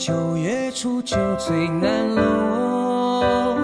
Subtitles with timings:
[0.00, 3.54] 九月初，酒醉南楼。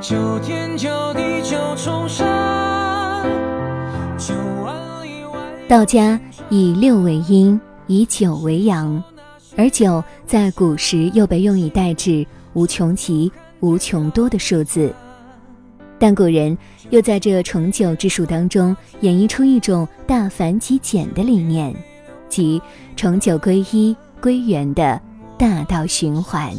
[0.00, 3.22] 九天九地九重山。
[4.16, 4.32] 九
[4.64, 5.38] 万里外。
[5.68, 9.04] 道家以六为阴，以九为阳，
[9.58, 12.26] 而九在古时又被用以代指。
[12.54, 13.30] 无穷极、
[13.60, 14.90] 无穷多的数字，
[15.98, 16.56] 但古人
[16.88, 21.76] 又在这重九之数当中演绎出一种大繁极简的理念，
[22.30, 22.62] 即
[22.96, 24.98] 重九归一、归元的
[25.38, 26.56] 大道循环。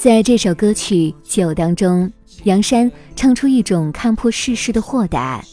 [0.00, 2.10] 在这首歌曲《酒》当中，
[2.44, 5.44] 杨山唱出一种看破世事的豁达，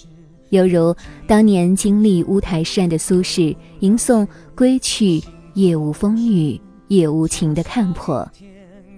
[0.51, 0.95] 犹如
[1.27, 5.21] 当年经历乌台诗案的苏轼吟诵“归去，
[5.53, 8.25] 也无风雨也无晴”的看破，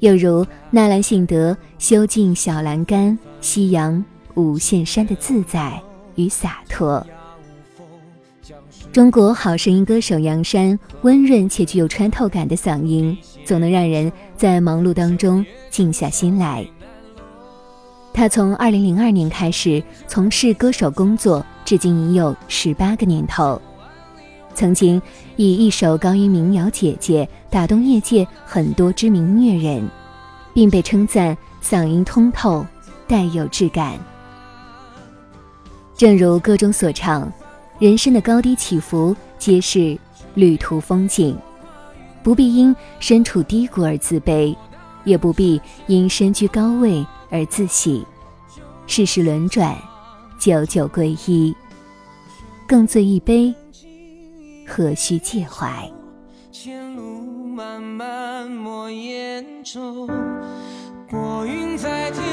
[0.01, 5.81] 又如纳兰性德修尽小栏杆，夕阳无限山的自在
[6.13, 7.03] 与洒脱。
[8.91, 13.15] 中国好声音歌手杨山温润且具有穿透感的嗓音，
[13.45, 16.65] 总能让人在忙碌当中静下心来。
[18.11, 23.61] 他从2002年开始从事歌手工作，至今已有十八个年头。
[24.55, 24.99] 曾经
[25.35, 29.87] 以一首高音民谣《姐姐》打动业界很多知名音乐人，
[30.51, 32.65] 并被称赞嗓音通透，
[33.07, 33.99] 带有质感。
[35.95, 37.31] 正如歌中所唱。
[37.79, 39.97] 人生的高低起伏皆是
[40.33, 41.33] 旅途风景，
[42.21, 44.53] 不必因身处低谷而自卑，
[45.05, 48.05] 也不必因身居高位而自喜。
[48.85, 49.77] 世事轮转，
[50.37, 51.55] 久久归一，
[52.67, 53.55] 更醉一杯，
[54.67, 55.89] 何须介怀？
[56.51, 57.01] 前路
[57.55, 60.05] 漫漫莫言愁，
[61.09, 62.23] 过云在天，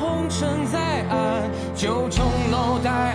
[0.00, 3.14] 红尘在岸，九重楼台